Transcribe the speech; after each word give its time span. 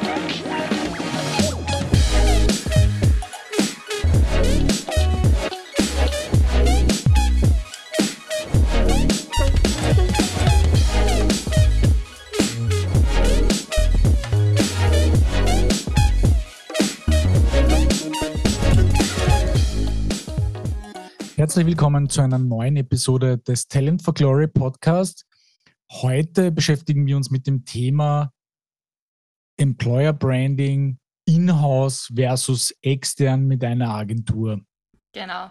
Thank 0.00 0.82
you. 0.82 0.87
Herzlich 21.58 21.74
willkommen 21.74 22.08
zu 22.08 22.20
einer 22.20 22.38
neuen 22.38 22.76
Episode 22.76 23.36
des 23.36 23.66
Talent 23.66 24.00
for 24.00 24.14
Glory 24.14 24.46
Podcast. 24.46 25.26
Heute 25.90 26.52
beschäftigen 26.52 27.04
wir 27.04 27.16
uns 27.16 27.32
mit 27.32 27.48
dem 27.48 27.64
Thema 27.64 28.32
Employer 29.56 30.12
Branding 30.12 31.00
in-house 31.26 32.12
versus 32.14 32.72
extern 32.80 33.48
mit 33.48 33.64
einer 33.64 33.92
Agentur. 33.92 34.60
Genau. 35.12 35.50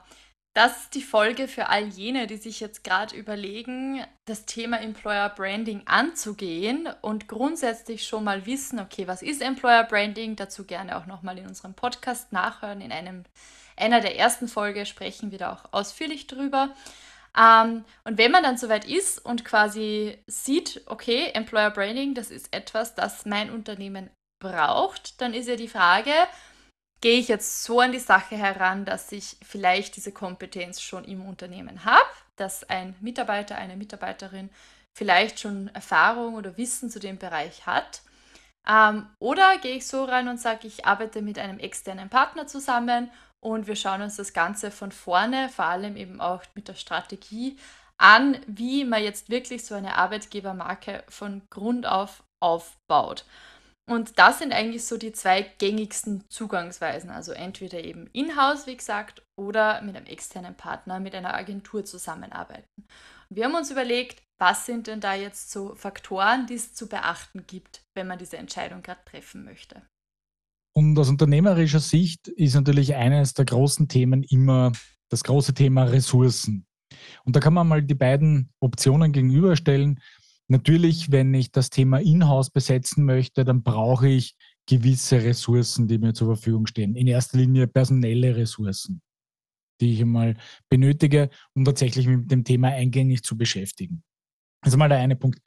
Das 0.54 0.84
ist 0.84 0.96
die 0.96 1.02
Folge 1.02 1.50
für 1.50 1.68
all 1.68 1.90
jene, 1.90 2.26
die 2.26 2.38
sich 2.38 2.62
jetzt 2.62 2.86
gerade 2.86 3.14
überlegen, 3.14 4.02
das 4.24 4.46
Thema 4.46 4.80
Employer 4.80 5.28
Branding 5.28 5.82
anzugehen 5.88 6.88
und 7.02 7.28
grundsätzlich 7.28 8.08
schon 8.08 8.24
mal 8.24 8.46
wissen, 8.46 8.80
okay, 8.80 9.10
was 9.10 9.22
ist 9.22 9.42
Employer 9.42 9.84
Branding? 9.84 10.38
Dazu 10.38 10.64
gerne 10.64 10.98
auch 10.98 11.06
nochmal 11.06 11.38
in 11.38 11.48
unserem 11.48 11.74
Podcast 11.74 12.32
nachhören, 12.32 12.80
in 12.80 12.94
einem 12.94 13.26
einer 13.78 14.02
der 14.02 14.18
ersten 14.18 14.48
Folge 14.48 14.86
sprechen 14.86 15.32
wir 15.32 15.38
da 15.38 15.54
auch 15.54 15.74
ausführlich 15.74 16.28
drüber. 16.28 16.70
Ähm, 17.38 17.86
und 18.04 18.18
wenn 18.18 18.32
man 18.32 18.44
dann 18.44 18.58
soweit 18.58 18.86
ist 18.86 19.24
und 19.24 19.46
quasi 19.46 20.18
sieht, 20.28 20.82
okay, 20.88 21.32
Employer 21.34 21.72
Branding, 21.72 22.14
das 22.14 22.32
ist 22.32 22.54
etwas, 22.54 22.96
das 22.96 23.26
mein 23.26 23.52
Unternehmen 23.52 24.10
braucht, 24.40 25.22
dann 25.22 25.34
ist 25.34 25.48
ja 25.48 25.56
die 25.56 25.68
Frage, 25.68 26.12
gehe 27.02 27.20
ich 27.20 27.28
jetzt 27.28 27.64
so 27.64 27.80
an 27.80 27.92
die 27.92 28.00
Sache 28.00 28.36
heran, 28.36 28.86
dass 28.86 29.12
ich 29.12 29.38
vielleicht 29.44 29.96
diese 29.96 30.12
Kompetenz 30.12 30.82
schon 30.82 31.04
im 31.04 31.26
Unternehmen 31.26 31.86
habe, 31.86 32.06
dass 32.38 32.64
ein 32.70 32.96
Mitarbeiter, 33.02 33.56
eine 33.56 33.76
Mitarbeiterin 33.76 34.50
vielleicht 34.98 35.40
schon 35.40 35.68
Erfahrung 35.76 36.36
oder 36.36 36.58
Wissen 36.58 36.90
zu 36.90 37.00
dem 37.00 37.20
Bereich 37.20 37.68
hat. 37.68 38.02
Ähm, 38.68 39.08
oder 39.20 39.60
gehe 39.60 39.76
ich 39.76 39.88
so 39.88 40.04
ran 40.06 40.28
und 40.28 40.40
sage, 40.40 40.68
ich 40.68 40.86
arbeite 40.86 41.22
mit 41.22 41.38
einem 41.38 41.60
externen 41.60 42.10
Partner 42.10 42.48
zusammen 42.48 43.12
und 43.44 43.68
wir 43.68 43.76
schauen 43.76 44.02
uns 44.02 44.16
das 44.16 44.34
Ganze 44.34 44.72
von 44.72 44.92
vorne, 44.92 45.50
vor 45.50 45.66
allem 45.66 45.96
eben 45.96 46.22
auch 46.22 46.44
mit 46.56 46.68
der 46.68 46.76
Strategie 46.76 47.58
an, 47.98 48.40
wie 48.48 48.86
man 48.86 49.04
jetzt 49.04 49.30
wirklich 49.30 49.66
so 49.66 49.76
eine 49.76 49.96
Arbeitgebermarke 49.96 51.04
von 51.10 51.42
Grund 51.50 51.86
auf 51.86 52.24
aufbaut. 52.40 53.26
Und 53.90 54.20
das 54.20 54.40
sind 54.40 54.52
eigentlich 54.52 54.86
so 54.86 54.98
die 54.98 55.14
zwei 55.14 55.44
gängigsten 55.44 56.30
Zugangsweisen. 56.30 57.10
Also 57.10 57.32
entweder 57.32 57.84
eben 57.84 58.08
in-house, 58.12 58.68
wie 58.68 58.76
gesagt, 58.76 59.24
oder 59.38 59.82
mit 59.82 59.96
einem 59.96 60.06
externen 60.06 60.56
Partner, 60.56 61.00
mit 61.00 61.16
einer 61.16 61.34
Agentur 61.34 61.86
zusammenarbeiten. 61.86 62.68
Und 63.30 63.38
wir 63.38 63.46
haben 63.46 63.56
uns 63.56 63.72
überlegt, 63.72 64.22
was 64.40 64.66
sind 64.66 64.88
denn 64.88 65.00
da 65.00 65.14
jetzt 65.14 65.52
so 65.52 65.74
Faktoren, 65.76 66.48
die 66.48 66.56
es 66.56 66.74
zu 66.74 66.88
beachten 66.88 67.48
gibt, 67.48 67.82
wenn 67.96 68.08
man 68.08 68.20
diese 68.20 68.38
Entscheidung 68.38 68.82
gerade 68.82 69.04
treffen 69.06 69.46
möchte. 69.46 69.82
Und 70.78 71.00
aus 71.00 71.10
unternehmerischer 71.10 71.80
Sicht 71.80 72.28
ist 72.28 72.54
natürlich 72.54 72.94
eines 72.94 73.34
der 73.34 73.46
großen 73.46 73.88
Themen 73.88 74.22
immer 74.22 74.74
das 75.10 75.24
große 75.24 75.56
Thema 75.56 75.86
Ressourcen. 75.86 76.68
Und 77.26 77.36
da 77.36 77.40
kann 77.40 77.56
man 77.56 77.68
mal 77.68 77.82
die 77.82 77.96
beiden 77.96 78.52
Optionen 78.60 79.12
gegenüberstellen. 79.12 80.00
Natürlich, 80.48 81.12
wenn 81.12 81.34
ich 81.34 81.52
das 81.52 81.72
Thema 81.72 81.98
Inhouse 82.00 82.52
besetzen 82.52 83.06
möchte, 83.06 83.44
dann 83.44 83.64
brauche 83.64 84.08
ich 84.08 84.36
gewisse 84.68 85.24
Ressourcen, 85.24 85.88
die 85.88 85.98
mir 85.98 86.14
zur 86.14 86.36
Verfügung 86.36 86.68
stehen. 86.68 86.96
In 86.96 87.08
erster 87.08 87.40
Linie 87.40 87.66
personelle 87.66 88.36
Ressourcen, 88.36 89.02
die 89.82 89.94
ich 89.94 90.02
einmal 90.02 90.36
benötige, 90.70 91.32
um 91.56 91.66
tatsächlich 91.66 92.06
mit 92.06 92.30
dem 92.30 92.44
Thema 92.44 92.68
eingängig 92.68 93.24
zu 93.24 93.36
beschäftigen. 93.36 94.04
Das 94.62 94.74
ist 94.74 94.78
mal 94.78 94.90
der 94.90 95.00
eine 95.00 95.16
Punkt. 95.16 95.40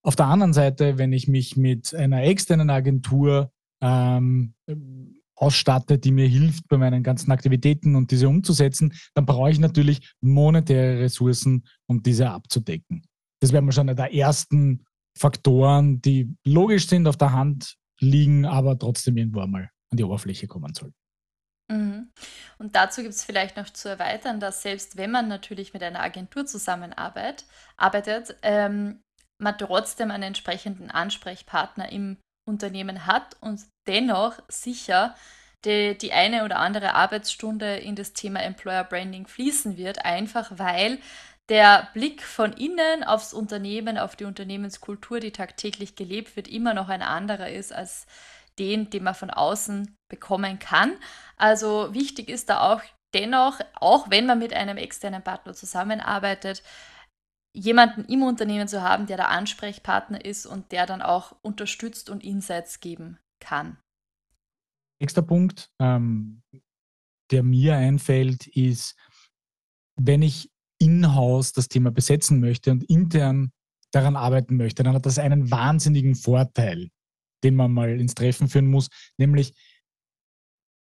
Auf 0.00 0.16
der 0.16 0.28
anderen 0.28 0.54
Seite, 0.54 0.96
wenn 0.96 1.12
ich 1.12 1.28
mich 1.28 1.58
mit 1.58 1.94
einer 1.94 2.22
externen 2.22 2.70
Agentur 2.70 3.52
ähm, 3.80 4.54
ausstatte, 5.34 5.98
die 5.98 6.12
mir 6.12 6.28
hilft 6.28 6.68
bei 6.68 6.76
meinen 6.76 7.02
ganzen 7.02 7.32
Aktivitäten 7.32 7.96
und 7.96 8.10
diese 8.10 8.28
umzusetzen, 8.28 8.92
dann 9.14 9.24
brauche 9.24 9.50
ich 9.50 9.58
natürlich 9.58 10.12
monetäre 10.20 11.00
Ressourcen, 11.00 11.64
um 11.86 12.02
diese 12.02 12.30
abzudecken. 12.30 13.02
Das 13.40 13.52
wäre 13.52 13.62
mal 13.62 13.72
schon 13.72 13.88
einer 13.88 13.94
der 13.94 14.14
ersten 14.14 14.84
Faktoren, 15.18 16.00
die 16.02 16.36
logisch 16.44 16.88
sind, 16.88 17.06
auf 17.06 17.16
der 17.16 17.32
Hand 17.32 17.76
liegen, 18.00 18.44
aber 18.44 18.78
trotzdem 18.78 19.16
irgendwo 19.16 19.40
einmal 19.40 19.70
an 19.90 19.96
die 19.96 20.04
Oberfläche 20.04 20.46
kommen 20.46 20.74
sollten. 20.74 20.94
Mhm. 21.70 22.10
Und 22.58 22.76
dazu 22.76 23.02
gibt 23.02 23.14
es 23.14 23.24
vielleicht 23.24 23.56
noch 23.56 23.70
zu 23.70 23.88
erweitern, 23.88 24.40
dass 24.40 24.62
selbst 24.62 24.96
wenn 24.96 25.10
man 25.10 25.28
natürlich 25.28 25.72
mit 25.72 25.82
einer 25.82 26.00
Agentur 26.00 26.44
zusammenarbeitet, 26.44 27.46
arbeitet, 27.76 28.36
ähm, 28.42 29.02
man 29.38 29.56
trotzdem 29.56 30.10
einen 30.10 30.24
entsprechenden 30.24 30.90
Ansprechpartner 30.90 31.90
im 31.90 32.18
Unternehmen 32.50 33.06
hat 33.06 33.36
und 33.40 33.60
dennoch 33.86 34.34
sicher 34.48 35.14
die, 35.64 35.96
die 35.96 36.12
eine 36.12 36.44
oder 36.44 36.58
andere 36.58 36.94
Arbeitsstunde 36.94 37.76
in 37.76 37.96
das 37.96 38.12
Thema 38.12 38.42
Employer 38.42 38.84
Branding 38.84 39.26
fließen 39.26 39.76
wird, 39.76 40.04
einfach 40.04 40.52
weil 40.56 40.98
der 41.48 41.88
Blick 41.94 42.22
von 42.22 42.52
innen 42.52 43.02
aufs 43.02 43.34
Unternehmen, 43.34 43.98
auf 43.98 44.14
die 44.14 44.24
Unternehmenskultur, 44.24 45.20
die 45.20 45.32
tagtäglich 45.32 45.96
gelebt 45.96 46.36
wird, 46.36 46.48
immer 46.48 46.74
noch 46.74 46.88
ein 46.88 47.02
anderer 47.02 47.50
ist 47.50 47.72
als 47.72 48.06
den, 48.58 48.90
den 48.90 49.02
man 49.02 49.14
von 49.14 49.30
außen 49.30 49.96
bekommen 50.08 50.58
kann. 50.58 50.92
Also 51.36 51.92
wichtig 51.92 52.28
ist 52.28 52.50
da 52.50 52.72
auch 52.72 52.82
dennoch, 53.14 53.58
auch 53.74 54.10
wenn 54.10 54.26
man 54.26 54.38
mit 54.38 54.52
einem 54.52 54.76
externen 54.76 55.22
Partner 55.22 55.54
zusammenarbeitet, 55.54 56.62
jemanden 57.52 58.04
im 58.04 58.22
Unternehmen 58.22 58.68
zu 58.68 58.82
haben, 58.82 59.06
der 59.06 59.16
der 59.16 59.30
Ansprechpartner 59.30 60.24
ist 60.24 60.46
und 60.46 60.72
der 60.72 60.86
dann 60.86 61.02
auch 61.02 61.36
unterstützt 61.42 62.10
und 62.10 62.22
Insights 62.22 62.80
geben 62.80 63.18
kann. 63.40 63.78
Nächster 65.00 65.22
Punkt, 65.22 65.70
ähm, 65.80 66.42
der 67.30 67.42
mir 67.42 67.76
einfällt, 67.76 68.46
ist, 68.46 68.96
wenn 69.96 70.22
ich 70.22 70.50
in-house 70.78 71.52
das 71.52 71.68
Thema 71.68 71.90
besetzen 71.90 72.40
möchte 72.40 72.70
und 72.70 72.84
intern 72.84 73.52
daran 73.92 74.16
arbeiten 74.16 74.56
möchte, 74.56 74.82
dann 74.82 74.94
hat 74.94 75.06
das 75.06 75.18
einen 75.18 75.50
wahnsinnigen 75.50 76.14
Vorteil, 76.14 76.90
den 77.42 77.56
man 77.56 77.72
mal 77.72 78.00
ins 78.00 78.14
Treffen 78.14 78.48
führen 78.48 78.70
muss, 78.70 78.88
nämlich 79.18 79.54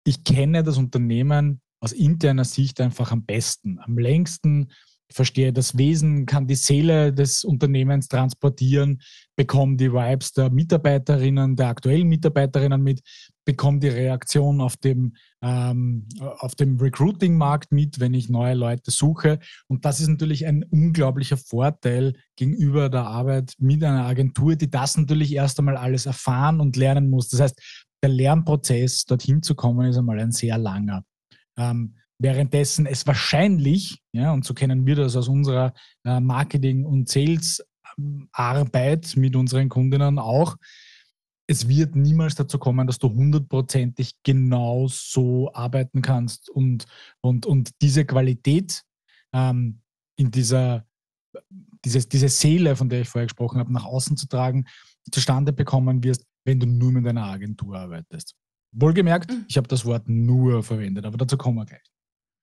ich 0.06 0.24
kenne 0.24 0.62
das 0.62 0.76
Unternehmen 0.76 1.60
aus 1.80 1.92
interner 1.92 2.44
Sicht 2.44 2.80
einfach 2.80 3.10
am 3.10 3.24
besten, 3.24 3.78
am 3.78 3.98
längsten, 3.98 4.70
verstehe 5.14 5.52
das 5.52 5.78
Wesen, 5.78 6.26
kann 6.26 6.48
die 6.48 6.56
Seele 6.56 7.12
des 7.12 7.44
Unternehmens 7.44 8.08
transportieren, 8.08 9.00
bekomme 9.36 9.76
die 9.76 9.92
Vibes 9.92 10.32
der 10.32 10.50
Mitarbeiterinnen, 10.50 11.54
der 11.54 11.68
aktuellen 11.68 12.08
Mitarbeiterinnen 12.08 12.82
mit, 12.82 13.00
bekomme 13.44 13.78
die 13.78 13.88
Reaktion 13.88 14.60
auf 14.60 14.76
dem, 14.76 15.14
ähm, 15.40 16.08
auf 16.18 16.56
dem 16.56 16.80
Recruiting-Markt 16.80 17.70
mit, 17.70 18.00
wenn 18.00 18.12
ich 18.12 18.28
neue 18.28 18.54
Leute 18.54 18.90
suche. 18.90 19.38
Und 19.68 19.84
das 19.84 20.00
ist 20.00 20.08
natürlich 20.08 20.46
ein 20.46 20.64
unglaublicher 20.64 21.36
Vorteil 21.36 22.14
gegenüber 22.34 22.88
der 22.88 23.06
Arbeit 23.06 23.54
mit 23.58 23.84
einer 23.84 24.06
Agentur, 24.06 24.56
die 24.56 24.70
das 24.70 24.96
natürlich 24.96 25.32
erst 25.32 25.60
einmal 25.60 25.76
alles 25.76 26.06
erfahren 26.06 26.60
und 26.60 26.76
lernen 26.76 27.08
muss. 27.08 27.28
Das 27.28 27.40
heißt, 27.40 27.62
der 28.02 28.10
Lernprozess, 28.10 29.04
dorthin 29.04 29.42
zu 29.42 29.54
kommen, 29.54 29.88
ist 29.88 29.96
einmal 29.96 30.18
ein 30.18 30.32
sehr 30.32 30.58
langer. 30.58 31.04
Ähm, 31.56 31.94
währenddessen 32.18 32.86
es 32.86 33.06
wahrscheinlich, 33.06 34.02
ja, 34.12 34.32
und 34.32 34.44
so 34.44 34.54
kennen 34.54 34.86
wir 34.86 34.96
das 34.96 35.16
aus 35.16 35.28
unserer 35.28 35.74
äh, 36.04 36.20
Marketing- 36.20 36.84
und 36.84 37.08
Sales-Arbeit 37.08 39.16
mit 39.16 39.36
unseren 39.36 39.68
Kundinnen 39.68 40.18
auch, 40.18 40.56
es 41.46 41.68
wird 41.68 41.94
niemals 41.94 42.34
dazu 42.34 42.58
kommen, 42.58 42.86
dass 42.86 42.98
du 42.98 43.10
hundertprozentig 43.10 44.14
genau 44.22 44.86
so 44.88 45.52
arbeiten 45.52 46.00
kannst 46.00 46.48
und, 46.48 46.86
und, 47.20 47.46
und 47.46 47.70
diese 47.82 48.06
Qualität 48.06 48.82
ähm, 49.32 49.80
in 50.16 50.30
dieser, 50.30 50.86
diese, 51.84 52.08
diese 52.08 52.28
Seele, 52.28 52.76
von 52.76 52.88
der 52.88 53.02
ich 53.02 53.08
vorher 53.08 53.26
gesprochen 53.26 53.58
habe, 53.58 53.72
nach 53.72 53.84
außen 53.84 54.16
zu 54.16 54.26
tragen, 54.26 54.64
zustande 55.10 55.52
bekommen 55.52 56.02
wirst, 56.02 56.24
wenn 56.44 56.60
du 56.60 56.66
nur 56.66 56.92
mit 56.92 57.06
einer 57.06 57.24
Agentur 57.24 57.76
arbeitest. 57.76 58.34
Wohlgemerkt, 58.72 59.30
mhm. 59.30 59.44
ich 59.48 59.56
habe 59.56 59.68
das 59.68 59.84
Wort 59.84 60.08
nur 60.08 60.62
verwendet, 60.62 61.04
aber 61.04 61.18
dazu 61.18 61.36
kommen 61.36 61.58
wir 61.58 61.66
gleich. 61.66 61.93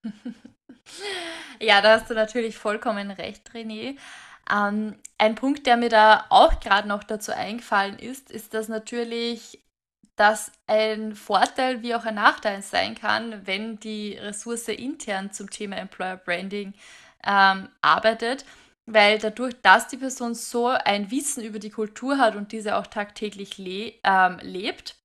Ja, 1.60 1.82
da 1.82 1.94
hast 2.00 2.10
du 2.10 2.14
natürlich 2.16 2.58
vollkommen 2.58 3.12
recht, 3.12 3.50
René. 3.52 3.98
Ähm, 4.52 4.96
ein 5.18 5.36
Punkt, 5.36 5.68
der 5.68 5.78
mir 5.78 5.90
da 5.90 6.26
auch 6.30 6.60
gerade 6.60 6.88
noch 6.88 7.04
dazu 7.04 7.32
eingefallen 7.34 8.00
ist, 8.00 8.32
ist, 8.32 8.54
dass 8.54 8.68
natürlich 8.68 9.64
das 10.16 10.52
ein 10.68 11.16
Vorteil 11.16 11.82
wie 11.84 11.96
auch 11.96 12.06
ein 12.06 12.16
Nachteil 12.16 12.62
sein 12.62 12.96
kann, 12.96 13.46
wenn 13.48 13.80
die 13.80 14.14
Ressource 14.16 14.68
intern 14.70 15.32
zum 15.32 15.50
Thema 15.50 15.78
Employer 15.78 16.18
Branding 16.18 16.74
ähm, 17.26 17.70
arbeitet. 17.82 18.46
weil 18.86 19.20
dadurch, 19.20 19.56
dass 19.62 19.88
die 19.88 19.98
Person 19.98 20.36
so 20.36 20.68
ein 20.68 21.12
Wissen 21.12 21.44
über 21.44 21.60
die 21.60 21.70
Kultur 21.70 22.18
hat 22.18 22.36
und 22.36 22.52
diese 22.52 22.76
auch 22.78 22.88
tagtäglich 22.88 23.58
le 23.58 23.94
ähm, 24.04 24.40
lebt, 24.42 24.96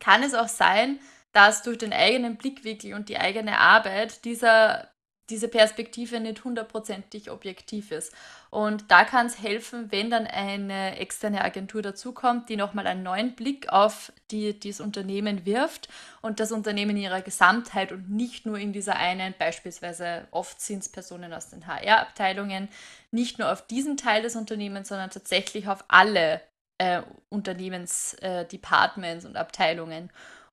kann 0.00 0.22
es 0.22 0.34
auch 0.34 0.48
sein, 0.48 0.98
dass 1.32 1.62
durch 1.62 1.78
den 1.78 1.92
eigenen 1.92 2.36
Blickwinkel 2.36 2.94
und 2.94 3.08
die 3.08 3.18
eigene 3.18 3.58
Arbeit 3.58 4.24
dieser 4.24 4.92
diese 5.32 5.48
Perspektive 5.48 6.20
nicht 6.20 6.44
hundertprozentig 6.44 7.30
objektiv 7.30 7.90
ist. 7.90 8.12
Und 8.50 8.90
da 8.90 9.04
kann 9.04 9.26
es 9.26 9.40
helfen, 9.40 9.90
wenn 9.90 10.10
dann 10.10 10.26
eine 10.26 10.98
externe 10.98 11.42
Agentur 11.42 11.80
dazukommt, 11.80 12.50
die 12.50 12.56
nochmal 12.56 12.86
einen 12.86 13.02
neuen 13.02 13.34
Blick 13.34 13.70
auf 13.70 14.12
die, 14.30 14.58
dieses 14.58 14.80
Unternehmen 14.82 15.46
wirft 15.46 15.88
und 16.20 16.38
das 16.38 16.52
Unternehmen 16.52 16.90
in 16.90 17.04
ihrer 17.04 17.22
Gesamtheit 17.22 17.92
und 17.92 18.10
nicht 18.10 18.44
nur 18.44 18.58
in 18.58 18.74
dieser 18.74 18.96
einen, 18.96 19.34
beispielsweise 19.38 20.26
oft 20.32 20.60
sind 20.60 20.80
es 20.80 20.90
Personen 20.90 21.32
aus 21.32 21.48
den 21.48 21.66
HR-Abteilungen, 21.66 22.68
nicht 23.10 23.38
nur 23.38 23.50
auf 23.50 23.66
diesen 23.66 23.96
Teil 23.96 24.22
des 24.22 24.36
Unternehmens, 24.36 24.88
sondern 24.88 25.08
tatsächlich 25.10 25.66
auf 25.68 25.84
alle 25.88 26.42
äh, 26.76 27.00
Unternehmensdepartments 27.30 29.24
äh, 29.24 29.28
und 29.28 29.36
Abteilungen. 29.36 30.10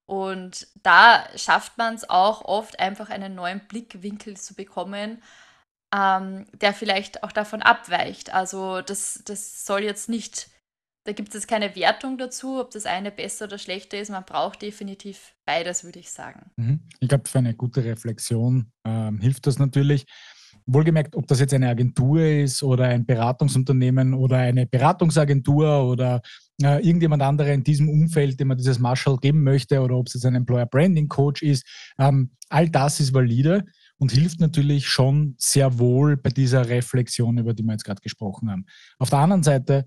Und 0.09 0.65
da 0.81 1.23
schafft 1.35 1.77
man 1.77 1.93
es 1.93 2.09
auch 2.09 2.43
oft 2.43 2.79
einfach 2.79 3.11
einen 3.11 3.35
neuen 3.35 3.59
Blickwinkel 3.67 4.37
zu 4.37 4.55
bekommen, 4.55 5.21
ähm, 5.95 6.47
der 6.59 6.73
vielleicht 6.73 7.21
auch 7.21 7.31
davon 7.31 7.61
abweicht. 7.61 8.33
Also 8.33 8.81
das, 8.81 9.21
das 9.23 9.67
soll 9.67 9.83
jetzt 9.83 10.09
nicht, 10.09 10.49
da 11.05 11.11
gibt 11.11 11.35
es 11.35 11.45
keine 11.45 11.75
Wertung 11.75 12.17
dazu, 12.17 12.59
ob 12.59 12.71
das 12.71 12.87
eine 12.87 13.11
besser 13.11 13.45
oder 13.45 13.59
schlechter 13.59 13.99
ist. 13.99 14.09
Man 14.09 14.25
braucht 14.25 14.63
definitiv 14.63 15.35
beides, 15.45 15.83
würde 15.83 15.99
ich 15.99 16.09
sagen. 16.09 16.49
Mhm. 16.55 16.79
Ich 16.99 17.07
glaube, 17.07 17.29
für 17.29 17.37
eine 17.37 17.53
gute 17.53 17.83
Reflexion 17.83 18.71
ähm, 18.85 19.21
hilft 19.21 19.45
das 19.45 19.59
natürlich. 19.59 20.07
Wohlgemerkt, 20.65 21.15
ob 21.15 21.27
das 21.27 21.39
jetzt 21.39 21.53
eine 21.53 21.69
Agentur 21.69 22.21
ist 22.21 22.63
oder 22.63 22.85
ein 22.85 23.05
Beratungsunternehmen 23.05 24.15
oder 24.15 24.37
eine 24.37 24.65
Beratungsagentur 24.65 25.83
oder 25.83 26.23
äh, 26.61 26.79
irgendjemand 26.79 27.21
anderer 27.21 27.53
in 27.53 27.63
diesem 27.63 27.89
Umfeld, 27.89 28.39
dem 28.39 28.49
man 28.49 28.57
dieses 28.57 28.79
Marshall 28.79 29.17
geben 29.17 29.43
möchte 29.43 29.81
oder 29.81 29.95
ob 29.95 30.07
es 30.07 30.13
jetzt 30.13 30.25
ein 30.25 30.35
Employer 30.35 30.65
Branding 30.65 31.07
Coach 31.07 31.41
ist, 31.41 31.65
ähm, 31.97 32.31
all 32.49 32.69
das 32.69 32.99
ist 32.99 33.13
valide 33.13 33.65
und 33.97 34.11
hilft 34.11 34.39
natürlich 34.39 34.87
schon 34.87 35.35
sehr 35.37 35.79
wohl 35.79 36.17
bei 36.17 36.29
dieser 36.29 36.69
Reflexion, 36.69 37.37
über 37.37 37.53
die 37.53 37.63
wir 37.63 37.73
jetzt 37.73 37.83
gerade 37.83 38.01
gesprochen 38.01 38.49
haben. 38.49 38.65
Auf 38.97 39.09
der 39.09 39.19
anderen 39.19 39.43
Seite 39.43 39.85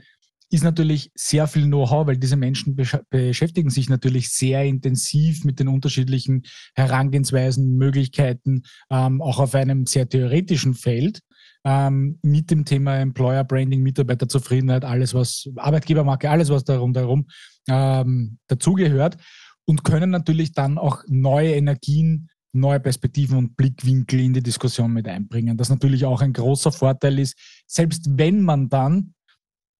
ist 0.52 0.64
natürlich 0.64 1.10
sehr 1.14 1.46
viel 1.46 1.64
Know-how, 1.64 2.06
weil 2.06 2.18
diese 2.18 2.36
Menschen 2.36 2.76
beschäftigen 2.76 3.70
sich 3.70 3.88
natürlich 3.88 4.28
sehr 4.28 4.64
intensiv 4.64 5.44
mit 5.44 5.58
den 5.58 5.68
unterschiedlichen 5.68 6.42
Herangehensweisen, 6.74 7.78
Möglichkeiten, 7.78 8.62
ähm, 8.90 9.22
auch 9.22 9.38
auf 9.38 9.54
einem 9.54 9.86
sehr 9.86 10.08
theoretischen 10.08 10.74
Feld 10.74 11.20
ähm, 11.64 12.18
mit 12.22 12.50
dem 12.50 12.64
Thema 12.64 12.96
Employer 12.98 13.44
Branding, 13.44 13.82
Mitarbeiterzufriedenheit, 13.82 14.84
alles 14.84 15.14
was 15.14 15.48
Arbeitgebermarke, 15.56 16.30
alles 16.30 16.50
was 16.50 16.64
darum 16.64 16.92
darum 16.92 17.26
ähm, 17.68 18.38
dazugehört 18.48 19.16
und 19.64 19.84
können 19.84 20.10
natürlich 20.10 20.52
dann 20.52 20.78
auch 20.78 21.02
neue 21.06 21.54
Energien 21.54 22.28
neue 22.52 22.80
Perspektiven 22.80 23.38
und 23.38 23.56
Blickwinkel 23.56 24.20
in 24.20 24.34
die 24.34 24.42
Diskussion 24.42 24.92
mit 24.92 25.08
einbringen. 25.08 25.56
Das 25.56 25.70
natürlich 25.70 26.04
auch 26.04 26.20
ein 26.20 26.32
großer 26.32 26.70
Vorteil 26.70 27.18
ist, 27.18 27.36
selbst 27.66 28.06
wenn 28.18 28.42
man 28.42 28.68
dann 28.68 29.14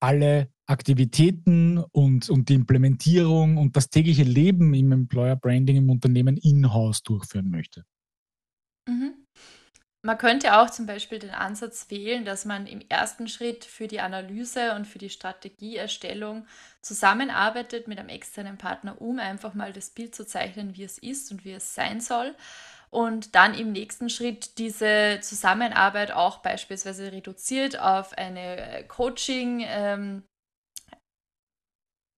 alle 0.01 0.51
Aktivitäten 0.67 1.79
und, 1.79 2.31
und 2.31 2.49
die 2.49 2.55
Implementierung 2.55 3.59
und 3.59 3.77
das 3.77 3.91
tägliche 3.91 4.25
Leben 4.25 4.73
im 4.75 4.91
Employer 4.93 5.37
Branding 5.37 5.77
im 5.77 5.91
Unternehmen 5.91 6.37
in-house 6.39 7.03
durchführen 7.03 7.51
möchte. 7.51 7.85
Mhm. 8.89 9.22
Man 10.05 10.19
könnte 10.19 10.59
auch 10.59 10.69
zum 10.69 10.87
Beispiel 10.87 11.21
den 11.21 11.31
Ansatz 11.31 11.89
wählen, 11.89 12.25
dass 12.25 12.45
man 12.45 12.67
im 12.67 12.81
ersten 12.89 13.29
Schritt 13.29 13.65
für 13.65 13.87
die 13.87 14.01
Analyse 14.01 14.75
und 14.75 14.85
für 14.85 14.99
die 14.99 15.11
Strategieerstellung 15.11 16.45
zusammenarbeitet 16.81 17.87
mit 17.87 18.01
einem 18.01 18.09
externen 18.09 18.59
Partner, 18.59 19.01
um 19.01 19.21
einfach 19.21 19.55
mal 19.55 19.73
das 19.73 19.91
Bild 19.91 20.17
zu 20.17 20.27
zeichnen, 20.27 20.77
wie 20.77 20.83
es 20.83 20.99
ist 20.99 21.31
und 21.31 21.45
wie 21.45 21.53
es 21.53 21.77
sein 21.77 22.01
soll. 22.01 22.35
Und 22.91 23.37
dann 23.37 23.55
im 23.55 23.71
nächsten 23.71 24.11
Schritt 24.11 24.59
diese 24.59 25.21
Zusammenarbeit 25.23 26.11
auch 26.11 26.39
beispielsweise 26.39 27.13
reduziert 27.13 27.79
auf 27.79 28.13
eine 28.19 28.85
Coaching, 28.89 29.65
ähm, 29.65 30.25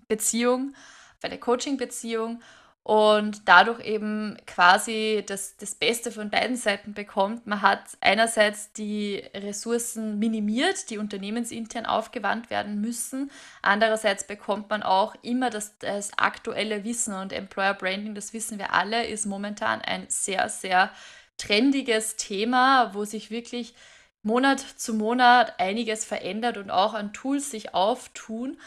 Beziehung, 0.09 0.75
auf 1.19 1.25
eine 1.25 1.39
Coaching-Beziehung 1.39 2.43
und 2.85 3.49
dadurch 3.49 3.81
eben 3.81 4.37
quasi 4.47 5.25
das, 5.27 5.57
das 5.57 5.75
Beste 5.75 6.13
von 6.13 6.29
beiden 6.29 6.55
Seiten 6.55 6.93
bekommt. 6.93 7.47
Man 7.47 7.63
hat 7.63 7.81
einerseits 8.03 8.73
die 8.75 9.25
Ressourcen 9.35 10.19
minimiert, 10.19 10.91
die 10.91 10.99
unternehmensintern 10.99 11.87
aufgewandt 11.87 12.51
werden 12.51 12.83
müssen. 12.83 13.31
Andererseits 13.63 14.27
bekommt 14.27 14.69
man 14.69 14.83
auch 14.83 15.15
immer 15.23 15.49
das, 15.49 15.79
das 15.79 16.13
aktuelle 16.19 16.85
Wissen 16.85 17.15
und 17.15 17.33
Employer 17.33 17.73
Branding, 17.73 18.15
das 18.15 18.35
wissen 18.35 18.59
wir 18.59 18.75
alle, 18.75 19.07
ist 19.07 19.25
momentan 19.25 19.81
ein 19.81 20.05
sehr, 20.09 20.51
sehr 20.51 20.91
trendiges 21.39 22.17
Thema, 22.17 22.93
wo 22.93 23.07
sich 23.07 23.31
wirklich 23.31 23.75
Monat 24.23 24.61
zu 24.61 24.93
Monat 24.93 25.59
einiges 25.59 26.05
verändert 26.05 26.59
und 26.59 26.71
auch 26.71 26.93
an 26.93 27.15
Tools 27.15 27.51
sich 27.51 27.75
auftun 27.75 28.59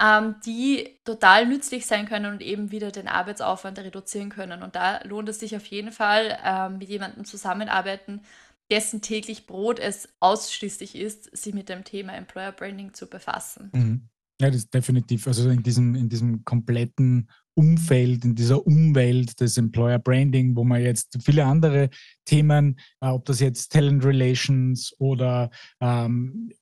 ähm, 0.00 0.36
die 0.46 0.98
total 1.04 1.46
nützlich 1.46 1.86
sein 1.86 2.06
können 2.06 2.32
und 2.32 2.42
eben 2.42 2.70
wieder 2.70 2.90
den 2.90 3.08
Arbeitsaufwand 3.08 3.78
reduzieren 3.78 4.30
können. 4.30 4.62
Und 4.62 4.76
da 4.76 5.02
lohnt 5.04 5.28
es 5.28 5.40
sich 5.40 5.56
auf 5.56 5.66
jeden 5.66 5.92
Fall, 5.92 6.38
ähm, 6.44 6.78
mit 6.78 6.88
jemandem 6.88 7.24
zusammenarbeiten, 7.24 8.20
dessen 8.70 9.00
täglich 9.00 9.46
Brot 9.46 9.78
es 9.78 10.08
ausschließlich 10.20 10.94
ist, 10.94 11.36
sich 11.36 11.54
mit 11.54 11.68
dem 11.68 11.84
Thema 11.84 12.14
Employer 12.14 12.52
Branding 12.52 12.94
zu 12.94 13.06
befassen. 13.08 13.70
Mhm. 13.72 14.08
Ja, 14.40 14.48
das 14.48 14.58
ist 14.58 14.74
definitiv. 14.74 15.26
Also 15.26 15.50
in 15.50 15.62
diesem, 15.62 15.96
in 15.96 16.08
diesem 16.08 16.44
kompletten 16.44 17.28
Umfeld, 17.54 18.24
in 18.24 18.36
dieser 18.36 18.64
Umwelt 18.64 19.40
des 19.40 19.56
Employer 19.56 19.98
Branding, 19.98 20.54
wo 20.54 20.62
man 20.62 20.80
jetzt 20.80 21.18
viele 21.24 21.44
andere 21.44 21.90
Themen, 22.24 22.78
äh, 23.00 23.08
ob 23.08 23.24
das 23.24 23.40
jetzt 23.40 23.72
Talent 23.72 24.04
Relations 24.04 24.94
oder 25.00 25.50
ähm, 25.80 26.52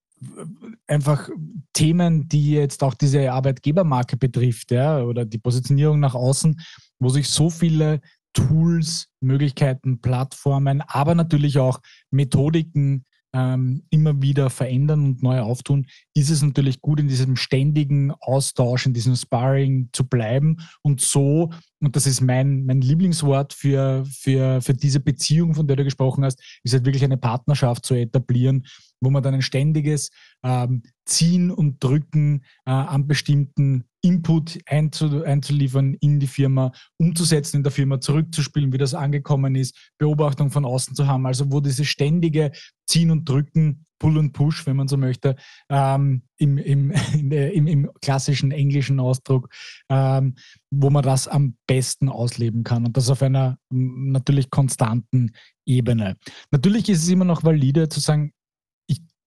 einfach 0.87 1.29
Themen, 1.73 2.29
die 2.29 2.53
jetzt 2.53 2.83
auch 2.83 2.95
diese 2.95 3.33
Arbeitgebermarke 3.33 4.17
betrifft, 4.17 4.71
ja, 4.71 5.03
oder 5.03 5.25
die 5.25 5.39
Positionierung 5.39 6.01
nach 6.01 6.15
außen, 6.15 6.61
wo 6.99 7.09
sich 7.09 7.29
so 7.29 7.51
viele 7.51 8.01
Tools, 8.33 9.09
Möglichkeiten, 9.21 10.01
Plattformen, 10.01 10.83
aber 10.83 11.15
natürlich 11.15 11.59
auch 11.59 11.81
Methodiken 12.11 13.05
ähm, 13.37 13.83
immer 13.91 14.23
wieder 14.23 14.51
verändern 14.51 15.05
und 15.05 15.23
neu 15.23 15.41
auftun, 15.41 15.87
ist 16.15 16.31
es 16.31 16.43
natürlich 16.43 16.81
gut, 16.81 17.01
in 17.01 17.09
diesem 17.09 17.37
ständigen 17.37 18.13
Austausch, 18.21 18.87
in 18.87 18.95
diesem 18.95 19.15
Sparring 19.15 19.91
zu 19.93 20.09
bleiben 20.09 20.57
und 20.83 21.01
so, 21.01 21.51
und 21.81 21.97
das 21.97 22.07
ist 22.07 22.23
mein, 22.23 22.65
mein 22.65 22.81
Lieblingswort 22.81 23.53
für, 23.53 24.05
für, 24.07 24.63
für 24.63 24.75
diese 24.75 25.01
Beziehung, 25.01 25.55
von 25.55 25.67
der 25.67 25.77
du 25.77 25.85
gesprochen 25.85 26.25
hast, 26.25 26.43
ist 26.63 26.73
halt 26.73 26.87
wirklich 26.87 27.05
eine 27.05 27.19
Partnerschaft 27.19 27.85
zu 27.85 27.95
etablieren, 27.95 28.67
wo 29.01 29.11
man 29.11 29.23
dann 29.23 29.35
ein 29.35 29.43
ständiges 29.43 30.11
ähm, 30.43 30.83
Ziehen 31.05 31.51
und 31.51 31.83
Drücken 31.83 32.43
äh, 32.65 32.71
an 32.71 33.07
bestimmten 33.07 33.85
Input 34.03 34.59
einzu, 34.67 35.25
einzuliefern 35.25 35.95
in 35.95 36.21
die 36.21 36.27
Firma, 36.27 36.73
umzusetzen 36.99 37.59
in 37.59 37.63
der 37.63 37.73
Firma, 37.73 38.01
zurückzuspielen, 38.01 38.73
wie 38.73 38.79
das 38.79 38.95
angekommen 38.95 39.55
ist, 39.55 39.93
Beobachtung 39.99 40.51
von 40.51 40.65
außen 40.65 40.95
zu 40.95 41.07
haben. 41.07 41.27
Also 41.27 41.51
wo 41.51 41.61
dieses 41.61 41.87
ständige 41.89 42.53
Ziehen 42.87 43.11
und 43.11 43.29
Drücken, 43.29 43.87
Pull 43.99 44.19
und 44.19 44.33
Push, 44.33 44.67
wenn 44.67 44.77
man 44.77 44.89
so 44.89 44.97
möchte, 44.97 45.37
ähm, 45.71 46.23
im, 46.39 46.59
im, 46.59 46.91
im, 47.13 47.67
im, 47.67 47.91
klassischen 48.01 48.53
englischen 48.53 49.01
Ausdruck, 49.01 49.49
ähm, 49.89 50.35
wo 50.71 50.91
man 50.91 51.03
das 51.03 51.29
am 51.29 51.57
besten 51.67 52.09
ausleben 52.09 52.63
kann 52.63 52.85
und 52.87 52.97
das 52.97 53.11
auf 53.11 53.23
einer 53.23 53.59
natürlich 53.71 54.51
konstanten 54.51 55.33
Ebene. 55.67 56.17
Natürlich 56.51 56.89
ist 56.89 57.03
es 57.03 57.09
immer 57.09 57.25
noch 57.25 57.43
valide 57.43 57.89
zu 57.89 58.01
sagen, 58.01 58.33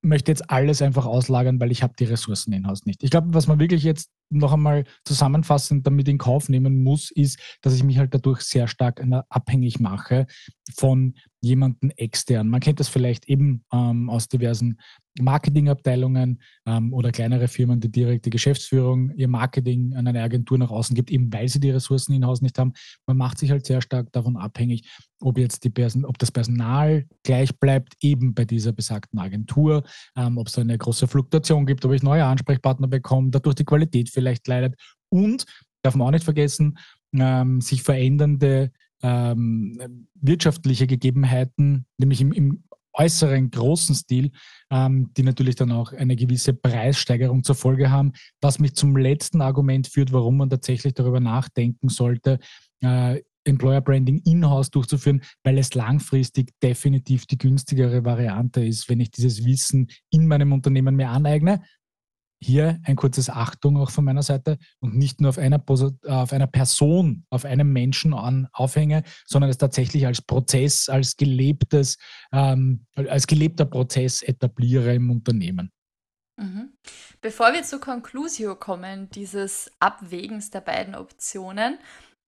möchte 0.02 0.32
jetzt 0.32 0.50
alles 0.50 0.82
einfach 0.82 1.06
auslagern, 1.06 1.60
weil 1.60 1.72
ich 1.72 1.84
habe 1.84 1.94
die 2.00 2.06
Ressourcen 2.06 2.54
in-house 2.54 2.86
nicht. 2.86 3.04
Ich 3.04 3.12
glaube, 3.12 3.34
was 3.34 3.48
man 3.48 3.60
wirklich 3.60 3.84
jetzt 3.84 4.10
noch 4.30 4.54
einmal 4.54 4.86
zusammenfassend 5.04 5.86
damit 5.86 6.08
in 6.08 6.18
Kauf 6.18 6.50
nehmen 6.50 6.84
muss, 6.84 7.12
ist, 7.12 7.40
dass 7.62 7.74
ich 7.74 7.84
mich 7.84 7.98
halt 7.98 8.14
dadurch 8.14 8.42
sehr 8.42 8.68
stark 8.68 9.04
abhängig 9.30 9.80
mache 9.80 10.28
von 10.76 11.16
jemandem 11.42 11.92
extern. 11.96 12.48
Man 12.48 12.60
kennt 12.62 12.80
das 12.80 12.90
vielleicht 12.90 13.28
eben 13.28 13.66
ähm, 13.74 14.10
aus 14.10 14.28
diversen 14.28 14.80
Marketingabteilungen 15.22 16.42
ähm, 16.66 16.94
oder 16.94 17.12
kleinere 17.12 17.48
Firmen, 17.48 17.80
die 17.80 17.92
direkt 17.92 18.26
die 18.26 18.30
Geschäftsführung, 18.30 19.12
ihr 19.16 19.28
Marketing 19.28 19.96
an 19.96 20.08
eine 20.08 20.22
Agentur 20.22 20.58
nach 20.58 20.72
außen 20.72 20.96
gibt, 20.96 21.12
eben 21.12 21.32
weil 21.34 21.48
sie 21.48 21.60
die 21.60 21.72
Ressourcen 21.72 22.14
in-house 22.14 22.42
nicht 22.42 22.58
haben. 22.58 22.74
Man 23.06 23.18
macht 23.18 23.38
sich 23.38 23.52
halt 23.52 23.66
sehr 23.66 23.82
stark 23.82 24.12
davon 24.12 24.38
abhängig, 24.38 24.90
ob 25.22 25.38
jetzt 25.38 25.64
die 25.64 25.70
Person, 25.70 26.06
ob 26.06 26.18
das 26.18 26.32
Personal 26.32 27.06
gleich 27.24 27.58
bleibt, 27.60 27.96
eben 28.02 28.34
bei 28.34 28.46
dieser 28.46 28.72
besagten 28.72 29.20
Agentur, 29.20 29.84
ähm, 30.16 30.38
ob 30.38 30.48
es 30.48 30.58
eine 30.58 30.78
große 30.78 31.08
Fluktuation 31.08 31.66
gibt, 31.66 31.86
ob 31.86 31.94
ich 31.94 32.04
neue 32.04 32.26
Ansprechpartner 32.26 32.88
bekomme, 32.88 33.30
dadurch 33.32 33.56
die 33.56 33.66
Qualität 33.66 34.10
vielleicht 34.10 34.48
leidet 34.48 34.76
und 35.10 35.46
darf 35.82 35.96
man 35.96 36.08
auch 36.08 36.12
nicht 36.12 36.26
vergessen, 36.26 36.78
ähm, 37.14 37.62
sich 37.62 37.84
verändernde 37.84 38.72
ähm, 39.02 40.08
wirtschaftliche 40.16 40.88
Gegebenheiten, 40.88 41.86
nämlich 41.98 42.22
im, 42.22 42.32
im 42.34 42.64
äußeren 42.94 43.50
großen 43.50 43.96
Stil, 43.96 44.32
ähm, 44.72 45.12
die 45.16 45.24
natürlich 45.24 45.56
dann 45.56 45.72
auch 45.72 45.94
eine 45.94 46.16
gewisse 46.16 46.54
Preissteigerung 46.54 47.44
zur 47.44 47.56
Folge 47.56 47.90
haben, 47.90 48.14
was 48.42 48.60
mich 48.60 48.76
zum 48.76 48.96
letzten 48.98 49.42
Argument 49.42 49.88
führt, 49.88 50.12
warum 50.12 50.38
man 50.38 50.50
tatsächlich 50.50 50.94
darüber 50.94 51.20
nachdenken 51.20 51.90
sollte, 51.90 52.40
äh, 52.82 53.22
Employer 53.46 53.82
Branding 53.82 54.22
in-house 54.26 54.70
durchzuführen, 54.70 55.22
weil 55.44 55.58
es 55.58 55.74
langfristig 55.74 56.52
definitiv 56.62 57.26
die 57.26 57.38
günstigere 57.38 58.04
Variante 58.06 58.64
ist, 58.64 58.90
wenn 58.90 59.00
ich 59.00 59.12
dieses 59.12 59.46
Wissen 59.46 59.88
in 60.12 60.28
meinem 60.28 60.52
Unternehmen 60.52 60.96
mir 60.96 61.10
aneigne 61.10 61.62
hier 62.42 62.80
ein 62.84 62.96
kurzes 62.96 63.30
Achtung 63.30 63.78
auch 63.78 63.92
von 63.92 64.06
meiner 64.06 64.24
Seite 64.24 64.58
und 64.80 64.96
nicht 64.96 65.22
nur 65.22 65.30
auf 65.30 65.38
einer, 65.38 65.62
auf 65.68 66.34
einer 66.34 66.48
Person, 66.48 67.26
auf 67.30 67.46
einem 67.46 67.72
Menschen 67.74 68.14
an, 68.14 68.48
aufhänge, 68.54 69.04
sondern 69.26 69.50
es 69.50 69.58
tatsächlich 69.58 70.06
als 70.06 70.22
Prozess, 70.22 70.90
als 70.90 71.18
gelebtes, 71.18 71.98
ähm, 72.32 72.86
als 72.96 73.28
gelebter 73.28 73.66
Prozess 73.66 74.22
etabliere 74.22 74.94
im 74.96 75.12
Unternehmen. 75.12 75.72
Mhm. 76.38 76.74
Bevor 77.22 77.54
wir 77.54 77.64
zur 77.64 77.82
Conclusio 77.82 78.56
kommen, 78.56 79.10
dieses 79.10 79.72
Abwägens 79.80 80.52
der 80.52 80.62
beiden 80.62 80.96
Optionen, 80.96 81.78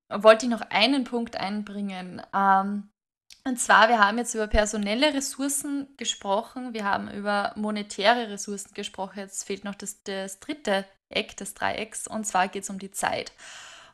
wollte 0.09 0.45
ich 0.45 0.51
noch 0.51 0.61
einen 0.69 1.05
Punkt 1.05 1.37
einbringen. 1.37 2.21
Ähm, 2.35 2.90
und 3.43 3.59
zwar, 3.59 3.89
wir 3.89 3.99
haben 3.99 4.17
jetzt 4.17 4.35
über 4.35 4.47
personelle 4.47 5.13
Ressourcen 5.13 5.87
gesprochen, 5.97 6.73
wir 6.73 6.85
haben 6.85 7.09
über 7.09 7.53
monetäre 7.55 8.29
Ressourcen 8.29 8.73
gesprochen. 8.73 9.19
Jetzt 9.19 9.45
fehlt 9.45 9.63
noch 9.63 9.75
das, 9.75 10.03
das 10.03 10.39
dritte 10.39 10.85
Eck 11.09 11.35
des 11.37 11.53
Dreiecks 11.53 12.07
und 12.07 12.25
zwar 12.25 12.47
geht 12.47 12.63
es 12.63 12.69
um 12.69 12.79
die 12.79 12.91
Zeit. 12.91 13.31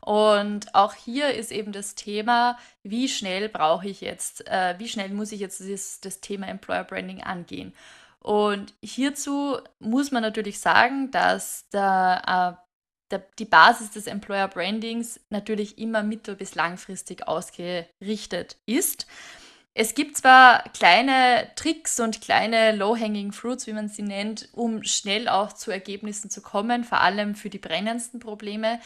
Und 0.01 0.73
auch 0.73 0.93
hier 0.93 1.33
ist 1.33 1.51
eben 1.51 1.71
das 1.71 1.95
Thema, 1.95 2.57
wie 2.83 3.09
schnell 3.09 3.49
brauche 3.49 3.87
ich 3.87 4.01
jetzt, 4.01 4.47
äh, 4.47 4.75
wie 4.77 4.87
schnell 4.87 5.09
muss 5.09 5.31
ich 5.31 5.39
jetzt 5.39 5.59
das, 5.59 5.99
das 5.99 6.21
Thema 6.21 6.47
Employer 6.47 6.85
Branding 6.85 7.23
angehen. 7.23 7.73
Und 8.19 8.73
hierzu 8.81 9.57
muss 9.79 10.11
man 10.11 10.21
natürlich 10.21 10.59
sagen, 10.59 11.11
dass 11.11 11.67
der, 11.69 12.57
äh, 12.59 12.66
der, 13.11 13.23
die 13.39 13.45
Basis 13.45 13.91
des 13.91 14.07
Employer 14.07 14.47
Brandings 14.47 15.19
natürlich 15.29 15.77
immer 15.77 16.03
mittel- 16.03 16.35
bis 16.35 16.55
langfristig 16.55 17.27
ausgerichtet 17.27 18.57
ist. 18.65 19.07
Es 19.73 19.93
gibt 19.93 20.17
zwar 20.17 20.63
kleine 20.73 21.49
Tricks 21.55 21.99
und 21.99 22.21
kleine 22.21 22.75
Low-Hanging 22.75 23.31
Fruits, 23.31 23.67
wie 23.67 23.73
man 23.73 23.89
sie 23.89 24.01
nennt, 24.01 24.49
um 24.53 24.83
schnell 24.83 25.27
auch 25.27 25.53
zu 25.53 25.69
Ergebnissen 25.69 26.31
zu 26.31 26.41
kommen, 26.41 26.83
vor 26.83 27.01
allem 27.01 27.35
für 27.35 27.51
die 27.51 27.59
brennendsten 27.59 28.19
Probleme. 28.19 28.79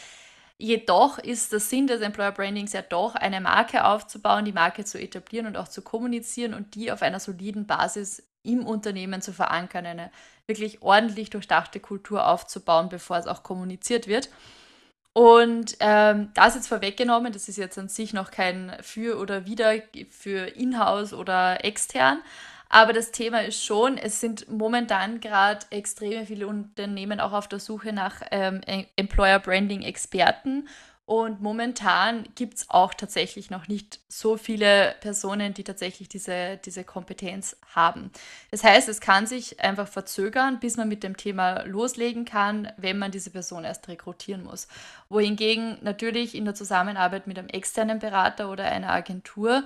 Jedoch 0.57 1.17
ist 1.17 1.53
der 1.53 1.61
Sinn 1.61 1.87
des 1.87 2.01
Employer 2.01 2.33
Brandings 2.33 2.73
ja 2.73 2.81
doch, 2.81 3.15
eine 3.15 3.39
Marke 3.39 3.85
aufzubauen, 3.85 4.45
die 4.45 4.51
Marke 4.51 4.83
zu 4.83 4.99
etablieren 4.99 5.47
und 5.47 5.57
auch 5.57 5.69
zu 5.69 5.81
kommunizieren 5.81 6.53
und 6.53 6.75
die 6.75 6.91
auf 6.91 7.01
einer 7.01 7.21
soliden 7.21 7.65
Basis 7.65 8.21
im 8.43 8.65
Unternehmen 8.65 9.21
zu 9.21 9.33
verankern, 9.33 9.85
eine 9.85 10.11
wirklich 10.47 10.81
ordentlich 10.81 11.29
durchdachte 11.29 11.79
Kultur 11.79 12.27
aufzubauen, 12.27 12.89
bevor 12.89 13.17
es 13.17 13.27
auch 13.27 13.43
kommuniziert 13.43 14.07
wird. 14.07 14.29
Und 15.13 15.75
ähm, 15.81 16.29
das 16.33 16.55
jetzt 16.55 16.67
vorweggenommen, 16.67 17.33
das 17.33 17.49
ist 17.49 17.57
jetzt 17.57 17.77
an 17.77 17.89
sich 17.89 18.13
noch 18.13 18.31
kein 18.31 18.75
Für 18.81 19.19
oder 19.19 19.45
Wider 19.45 19.73
für 20.09 20.47
Inhouse 20.55 21.13
oder 21.13 21.65
extern. 21.65 22.21
Aber 22.69 22.93
das 22.93 23.11
Thema 23.11 23.43
ist 23.43 23.61
schon, 23.61 23.97
es 23.97 24.21
sind 24.21 24.49
momentan 24.49 25.19
gerade 25.19 25.65
extrem 25.71 26.25
viele 26.25 26.47
Unternehmen 26.47 27.19
auch 27.19 27.33
auf 27.33 27.49
der 27.49 27.59
Suche 27.59 27.91
nach 27.91 28.21
ähm, 28.31 28.61
Employer 28.95 29.39
Branding 29.39 29.81
Experten 29.81 30.69
und 31.05 31.41
momentan 31.41 32.25
gibt 32.35 32.55
es 32.55 32.69
auch 32.69 32.93
tatsächlich 32.93 33.49
noch 33.49 33.67
nicht 33.67 33.99
so 34.07 34.37
viele 34.37 34.95
Personen, 35.01 35.53
die 35.53 35.63
tatsächlich 35.63 36.07
diese, 36.07 36.57
diese 36.63 36.83
Kompetenz 36.83 37.57
haben. 37.75 38.11
Das 38.49 38.63
heißt, 38.63 38.87
es 38.87 39.01
kann 39.01 39.27
sich 39.27 39.59
einfach 39.59 39.87
verzögern, 39.87 40.59
bis 40.59 40.77
man 40.77 40.87
mit 40.87 41.03
dem 41.03 41.17
Thema 41.17 41.63
loslegen 41.63 42.23
kann, 42.23 42.71
wenn 42.77 42.97
man 42.97 43.11
diese 43.11 43.31
Person 43.31 43.65
erst 43.65 43.87
rekrutieren 43.89 44.43
muss. 44.43 44.67
Wohingegen 45.09 45.79
natürlich 45.81 46.33
in 46.35 46.45
der 46.45 46.55
Zusammenarbeit 46.55 47.27
mit 47.27 47.37
einem 47.37 47.49
externen 47.49 47.99
Berater 47.99 48.49
oder 48.49 48.65
einer 48.65 48.91
Agentur 48.91 49.65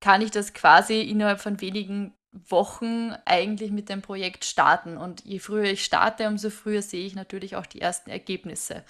kann 0.00 0.22
ich 0.22 0.30
das 0.30 0.54
quasi 0.54 1.02
innerhalb 1.02 1.40
von 1.40 1.60
wenigen 1.60 2.14
Wochen 2.32 3.12
eigentlich 3.24 3.72
mit 3.72 3.88
dem 3.88 4.00
Projekt 4.00 4.44
starten. 4.44 4.96
Und 4.96 5.24
je 5.24 5.38
früher 5.38 5.64
ich 5.64 5.84
starte, 5.84 6.28
umso 6.28 6.50
früher 6.50 6.82
sehe 6.82 7.04
ich 7.04 7.14
natürlich 7.14 7.56
auch 7.56 7.66
die 7.66 7.80
ersten 7.80 8.10
Ergebnisse. 8.10 8.84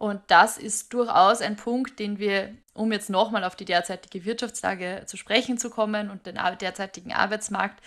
Und 0.00 0.22
das 0.28 0.56
ist 0.56 0.94
durchaus 0.94 1.42
ein 1.42 1.56
Punkt, 1.56 1.98
den 1.98 2.18
wir, 2.18 2.56
um 2.72 2.90
jetzt 2.90 3.10
nochmal 3.10 3.44
auf 3.44 3.54
die 3.54 3.66
derzeitige 3.66 4.24
Wirtschaftslage 4.24 5.02
zu 5.04 5.18
sprechen 5.18 5.58
zu 5.58 5.68
kommen 5.68 6.08
und 6.08 6.24
den 6.24 6.38
derzeitigen 6.58 7.12
Arbeitsmarkt, 7.12 7.84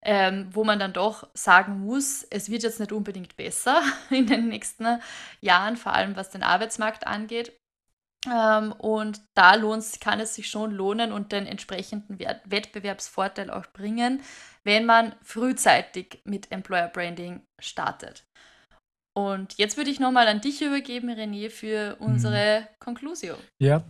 ähm, 0.00 0.48
wo 0.52 0.62
man 0.62 0.78
dann 0.78 0.92
doch 0.92 1.26
sagen 1.34 1.80
muss, 1.80 2.22
es 2.22 2.50
wird 2.50 2.62
jetzt 2.62 2.78
nicht 2.78 2.92
unbedingt 2.92 3.36
besser 3.36 3.82
in 4.10 4.28
den 4.28 4.46
nächsten 4.46 5.00
Jahren, 5.40 5.76
vor 5.76 5.92
allem 5.92 6.14
was 6.14 6.30
den 6.30 6.44
Arbeitsmarkt 6.44 7.04
angeht. 7.04 7.52
Ähm, 8.32 8.70
und 8.70 9.20
da 9.34 9.56
lohnt, 9.56 10.00
kann 10.00 10.20
es 10.20 10.36
sich 10.36 10.48
schon 10.48 10.70
lohnen 10.70 11.10
und 11.10 11.32
den 11.32 11.48
entsprechenden 11.48 12.20
Wettbewerbsvorteil 12.44 13.50
auch 13.50 13.66
bringen, 13.66 14.22
wenn 14.62 14.86
man 14.86 15.16
frühzeitig 15.20 16.20
mit 16.22 16.52
Employer 16.52 16.86
Branding 16.86 17.44
startet. 17.58 18.25
Und 19.16 19.54
jetzt 19.56 19.78
würde 19.78 19.88
ich 19.88 19.98
nochmal 19.98 20.28
an 20.28 20.42
dich 20.42 20.60
übergeben, 20.60 21.08
René, 21.08 21.48
für 21.48 21.96
unsere 22.00 22.60
mhm. 22.60 22.64
Conclusio. 22.78 23.36
Ja, 23.58 23.82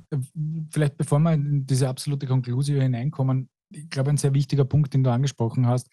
vielleicht 0.71 0.97
bevor 0.97 1.19
wir 1.19 1.33
in 1.33 1.67
diese 1.67 1.89
absolute 1.89 2.29
Conclusio 2.29 2.81
hineinkommen, 2.81 3.49
ich 3.75 3.91
glaube, 3.91 4.11
ein 4.11 4.19
sehr 4.19 4.35
wichtiger 4.35 4.65
Punkt, 4.65 4.95
den 4.95 5.03
du 5.03 5.11
angesprochen 5.11 5.67
hast, 5.67 5.89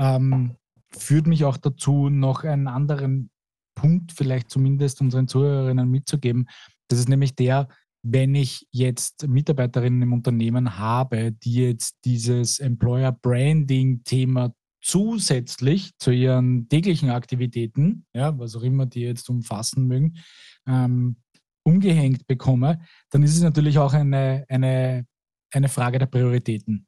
ähm, 0.00 0.56
führt 0.90 1.28
mich 1.28 1.44
auch 1.44 1.58
dazu, 1.58 2.08
noch 2.08 2.42
einen 2.42 2.66
anderen 2.66 3.30
Punkt 3.76 4.10
vielleicht 4.10 4.50
zumindest 4.50 5.00
unseren 5.00 5.28
Zuhörerinnen 5.28 5.88
mitzugeben. 5.88 6.48
Das 6.88 6.98
ist 6.98 7.08
nämlich 7.08 7.36
der, 7.36 7.68
wenn 8.04 8.34
ich 8.34 8.66
jetzt 8.72 9.28
Mitarbeiterinnen 9.28 10.02
im 10.02 10.12
Unternehmen 10.12 10.76
habe, 10.76 11.30
die 11.30 11.54
jetzt 11.54 11.98
dieses 12.04 12.58
Employer 12.58 13.12
Branding 13.12 14.02
Thema 14.02 14.52
zusätzlich 14.82 15.96
zu 15.98 16.10
ihren 16.10 16.68
täglichen 16.68 17.10
Aktivitäten, 17.10 18.04
ja, 18.12 18.38
was 18.38 18.56
auch 18.56 18.62
immer 18.62 18.86
die 18.86 19.00
jetzt 19.00 19.30
umfassen 19.30 19.86
mögen, 19.86 20.18
ähm, 20.66 21.16
umgehängt 21.64 22.26
bekomme, 22.26 22.80
dann 23.10 23.22
ist 23.22 23.36
es 23.36 23.42
natürlich 23.42 23.78
auch 23.78 23.94
eine, 23.94 24.44
eine, 24.48 25.06
eine 25.52 25.68
Frage 25.68 25.98
der 25.98 26.06
Prioritäten, 26.06 26.86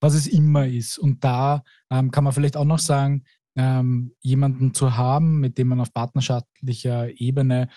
was 0.00 0.14
es 0.14 0.26
immer 0.26 0.66
ist. 0.66 0.98
Und 0.98 1.22
da 1.22 1.62
ähm, 1.90 2.10
kann 2.10 2.24
man 2.24 2.32
vielleicht 2.32 2.56
auch 2.56 2.64
noch 2.64 2.78
sagen, 2.78 3.24
ähm, 3.56 4.14
jemanden 4.20 4.72
zu 4.72 4.96
haben, 4.96 5.40
mit 5.40 5.58
dem 5.58 5.68
man 5.68 5.80
auf 5.80 5.92
partnerschaftlicher 5.92 7.10
Ebene 7.20 7.68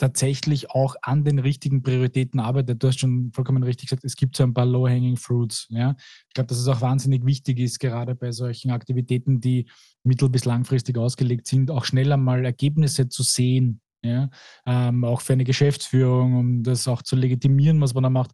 tatsächlich 0.00 0.70
auch 0.70 0.96
an 1.02 1.24
den 1.24 1.38
richtigen 1.38 1.82
Prioritäten 1.82 2.40
arbeitet. 2.40 2.82
Du 2.82 2.88
hast 2.88 2.98
schon 2.98 3.30
vollkommen 3.32 3.62
richtig 3.62 3.88
gesagt, 3.88 4.04
es 4.04 4.16
gibt 4.16 4.36
so 4.36 4.42
ein 4.42 4.54
paar 4.54 4.66
Low-Hanging 4.66 5.16
Fruits. 5.16 5.66
Ja? 5.70 5.94
Ich 6.28 6.34
glaube, 6.34 6.48
dass 6.48 6.58
es 6.58 6.68
auch 6.68 6.80
wahnsinnig 6.80 7.24
wichtig 7.24 7.58
ist, 7.58 7.78
gerade 7.78 8.14
bei 8.14 8.32
solchen 8.32 8.70
Aktivitäten, 8.70 9.40
die 9.40 9.66
mittel- 10.02 10.30
bis 10.30 10.44
langfristig 10.44 10.96
ausgelegt 10.96 11.46
sind, 11.46 11.70
auch 11.70 11.84
schnell 11.84 12.12
einmal 12.12 12.44
Ergebnisse 12.44 13.08
zu 13.08 13.22
sehen. 13.22 13.80
Ja? 14.02 14.30
Ähm, 14.66 15.04
auch 15.04 15.20
für 15.20 15.34
eine 15.34 15.44
Geschäftsführung, 15.44 16.36
um 16.36 16.62
das 16.62 16.88
auch 16.88 17.02
zu 17.02 17.14
legitimieren, 17.14 17.80
was 17.80 17.94
man 17.94 18.02
da 18.02 18.10
macht. 18.10 18.32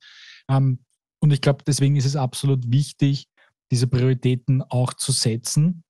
Ähm, 0.49 0.79
und 1.21 1.33
ich 1.33 1.41
glaube, 1.41 1.65
deswegen 1.67 1.97
ist 1.97 2.07
es 2.07 2.17
absolut 2.17 2.71
wichtig, 2.71 3.27
diese 3.73 3.89
Prioritäten 3.89 4.63
auch 4.63 4.95
zu 4.95 5.11
setzen 5.11 5.83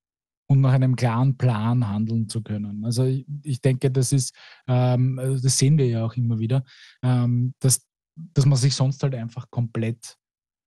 und 0.49 0.61
nach 0.61 0.73
einem 0.73 0.97
klaren 0.97 1.37
Plan 1.37 1.89
handeln 1.89 2.29
zu 2.29 2.43
können. 2.43 2.85
Also 2.85 3.05
ich, 3.05 3.27
ich 3.43 3.61
denke, 3.61 3.91
das 3.91 4.13
ist, 4.13 4.35
ähm, 4.69 5.19
also 5.19 5.43
das 5.43 5.59
sehen 5.59 5.79
wir 5.79 5.87
ja 5.87 6.05
auch 6.05 6.15
immer 6.15 6.39
wieder, 6.39 6.65
ähm, 7.03 7.55
dass, 7.61 7.87
dass 8.15 8.47
man 8.47 8.57
sich 8.57 8.75
sonst 8.75 9.03
halt 9.03 9.15
einfach 9.15 9.51
komplett 9.51 10.17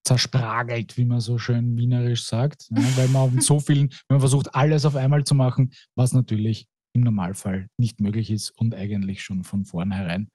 zerspragelt, 0.05 0.97
wie 0.97 1.05
man 1.05 1.19
so 1.19 1.37
schön 1.37 1.77
wienerisch 1.77 2.25
sagt, 2.25 2.67
ja, 2.71 2.97
weil 2.97 3.09
man 3.09 3.41
so 3.41 3.59
vielen, 3.59 3.89
wenn 3.89 4.15
man 4.15 4.19
versucht, 4.19 4.53
alles 4.55 4.85
auf 4.85 4.95
einmal 4.95 5.23
zu 5.23 5.35
machen, 5.35 5.71
was 5.95 6.13
natürlich 6.13 6.67
im 6.93 7.01
Normalfall 7.01 7.67
nicht 7.77 7.99
möglich 7.99 8.31
ist 8.31 8.51
und 8.51 8.73
eigentlich 8.73 9.21
schon 9.21 9.43
von 9.43 9.65
vornherein 9.65 10.29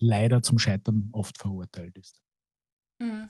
leider 0.00 0.42
zum 0.42 0.58
Scheitern 0.58 1.08
oft 1.12 1.38
verurteilt 1.38 1.96
ist. 1.96 2.20
Mhm. 3.00 3.28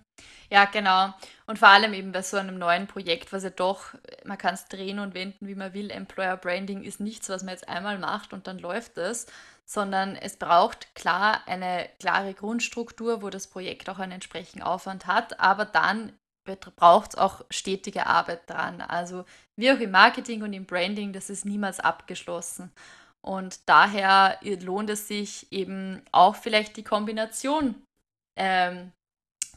Ja, 0.50 0.64
genau. 0.64 1.12
Und 1.46 1.58
vor 1.58 1.68
allem 1.68 1.92
eben 1.92 2.12
bei 2.12 2.22
so 2.22 2.38
einem 2.38 2.58
neuen 2.58 2.86
Projekt, 2.86 3.32
was 3.32 3.44
ja 3.44 3.50
doch, 3.50 3.94
man 4.24 4.38
kann 4.38 4.54
es 4.54 4.66
drehen 4.66 4.98
und 4.98 5.14
wenden, 5.14 5.46
wie 5.46 5.54
man 5.54 5.74
will. 5.74 5.90
Employer 5.90 6.36
Branding 6.38 6.82
ist 6.82 7.00
nichts, 7.00 7.28
was 7.28 7.42
man 7.42 7.52
jetzt 7.52 7.68
einmal 7.68 7.98
macht 7.98 8.32
und 8.32 8.46
dann 8.46 8.58
läuft 8.58 8.96
es, 8.96 9.26
sondern 9.66 10.16
es 10.16 10.36
braucht 10.36 10.94
klar 10.94 11.42
eine 11.46 11.88
klare 12.00 12.32
Grundstruktur, 12.32 13.20
wo 13.22 13.28
das 13.28 13.46
Projekt 13.48 13.90
auch 13.90 13.98
einen 13.98 14.12
entsprechenden 14.12 14.62
Aufwand 14.62 15.06
hat, 15.06 15.38
aber 15.38 15.66
dann 15.66 16.14
braucht 16.76 17.10
es 17.10 17.18
auch 17.18 17.44
stetige 17.50 18.06
Arbeit 18.06 18.48
dran. 18.48 18.80
Also 18.80 19.26
wie 19.56 19.70
auch 19.70 19.78
im 19.80 19.90
Marketing 19.90 20.42
und 20.42 20.54
im 20.54 20.64
Branding, 20.64 21.12
das 21.12 21.28
ist 21.28 21.44
niemals 21.44 21.78
abgeschlossen. 21.78 22.72
Und 23.20 23.68
daher 23.68 24.38
lohnt 24.42 24.88
es 24.88 25.08
sich 25.08 25.52
eben 25.52 26.02
auch 26.10 26.36
vielleicht 26.36 26.78
die 26.78 26.84
Kombination 26.84 27.82
ähm, 28.36 28.92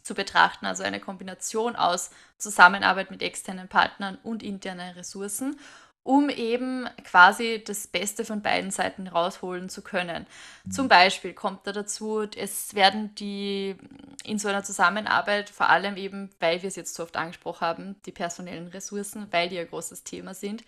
zu 0.04 0.14
betrachten, 0.14 0.66
also 0.66 0.84
eine 0.84 1.00
Kombination 1.00 1.76
aus 1.76 2.12
Zusammenarbeit 2.38 3.12
mit 3.12 3.22
externen 3.22 3.68
Partnern 3.68 4.18
und 4.24 4.44
internen 4.44 4.94
Ressourcen, 4.96 5.58
um 6.04 6.30
eben 6.30 6.90
quasi 7.04 7.64
das 7.66 7.86
Beste 7.88 8.26
von 8.26 8.42
beiden 8.42 8.72
Seiten 8.72 9.08
rausholen 9.08 9.70
zu 9.70 9.84
können. 9.84 10.26
Zum 10.70 10.88
Beispiel 10.88 11.34
kommt 11.34 11.68
da 11.68 11.72
dazu, 11.72 12.22
es 12.36 12.74
werden 12.74 13.14
die 13.16 13.76
in 14.24 14.40
so 14.40 14.48
einer 14.48 14.64
Zusammenarbeit 14.64 15.52
vor 15.52 15.70
allem 15.70 15.98
eben, 15.98 16.32
weil 16.40 16.64
wir 16.64 16.70
es 16.70 16.76
jetzt 16.76 16.96
so 16.96 17.04
oft 17.04 17.18
angesprochen 17.18 17.62
haben, 17.62 17.96
die 18.08 18.12
personellen 18.12 18.68
Ressourcen, 18.68 19.28
weil 19.32 19.50
die 19.50 19.60
ein 19.60 19.68
großes 19.68 20.04
Thema 20.04 20.34
sind, 20.34 20.64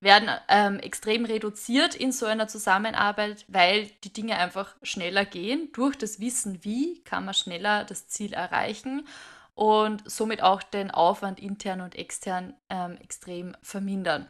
werden 0.00 0.30
ähm, 0.48 0.78
extrem 0.78 1.24
reduziert 1.24 1.94
in 1.94 2.12
so 2.12 2.26
einer 2.26 2.48
Zusammenarbeit, 2.48 3.44
weil 3.48 3.86
die 4.04 4.12
Dinge 4.12 4.36
einfach 4.38 4.74
schneller 4.82 5.24
gehen. 5.24 5.70
Durch 5.72 5.96
das 5.96 6.20
Wissen, 6.20 6.62
wie 6.64 7.02
kann 7.04 7.24
man 7.24 7.34
schneller 7.34 7.84
das 7.84 8.08
Ziel 8.08 8.32
erreichen 8.32 9.06
und 9.54 10.02
somit 10.10 10.42
auch 10.42 10.62
den 10.62 10.90
Aufwand 10.90 11.40
intern 11.40 11.80
und 11.80 11.94
extern 11.94 12.54
ähm, 12.68 12.96
extrem 12.98 13.56
vermindern. 13.62 14.28